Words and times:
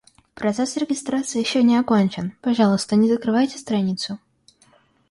Процесс 0.33 0.77
регистрации 0.77 1.39
ещё 1.39 1.61
не 1.61 1.77
окончен. 1.77 2.35
Пожалуйста, 2.41 2.95
не 2.95 3.07
закрывайте 3.07 3.59
страницу. 3.59 4.17